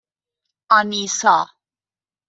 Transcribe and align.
آنیسا 0.69 1.47